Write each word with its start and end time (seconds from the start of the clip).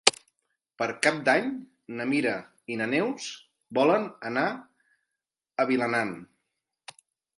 Per 0.81 0.85
Cap 1.07 1.19
d'Any 1.27 1.51
na 1.99 2.07
Mira 2.13 2.33
i 2.75 2.79
na 2.81 2.87
Neus 2.93 3.27
volen 3.81 4.09
anar 4.33 4.47
a 4.57 5.67
Vilanant. 5.73 6.19